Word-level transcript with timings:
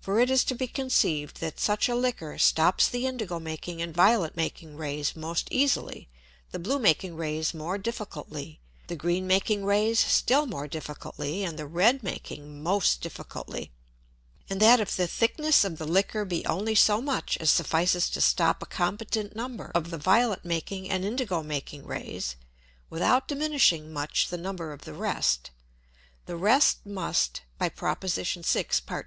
For 0.00 0.20
it 0.20 0.30
is 0.30 0.44
to 0.44 0.54
be 0.54 0.68
conceiv'd 0.68 1.40
that 1.40 1.58
such 1.58 1.88
a 1.88 1.96
Liquor 1.96 2.38
stops 2.38 2.86
the 2.88 3.06
indigo 3.08 3.40
making 3.40 3.82
and 3.82 3.92
violet 3.92 4.36
making 4.36 4.76
Rays 4.76 5.16
most 5.16 5.48
easily, 5.50 6.08
the 6.52 6.60
blue 6.60 6.78
making 6.78 7.16
Rays 7.16 7.52
more 7.52 7.76
difficultly, 7.76 8.60
the 8.86 8.94
green 8.94 9.26
making 9.26 9.64
Rays 9.64 9.98
still 9.98 10.46
more 10.46 10.68
difficultly, 10.68 11.42
and 11.42 11.58
the 11.58 11.66
red 11.66 12.04
making 12.04 12.62
most 12.62 13.00
difficultly: 13.00 13.72
And 14.48 14.62
that 14.62 14.78
if 14.78 14.96
the 14.96 15.08
thickness 15.08 15.64
of 15.64 15.78
the 15.78 15.86
Liquor 15.88 16.24
be 16.24 16.46
only 16.46 16.76
so 16.76 17.02
much 17.02 17.36
as 17.38 17.50
suffices 17.50 18.08
to 18.10 18.20
stop 18.20 18.62
a 18.62 18.66
competent 18.66 19.34
number 19.34 19.72
of 19.74 19.90
the 19.90 19.98
violet 19.98 20.44
making 20.44 20.88
and 20.88 21.04
indigo 21.04 21.42
making 21.42 21.84
Rays, 21.84 22.36
without 22.90 23.26
diminishing 23.26 23.92
much 23.92 24.28
the 24.28 24.38
number 24.38 24.72
of 24.72 24.82
the 24.82 24.94
rest, 24.94 25.50
the 26.26 26.36
rest 26.36 26.86
must 26.86 27.40
(by 27.58 27.68
Prop. 27.68 28.04
6. 28.08 28.30
Part 28.82 29.06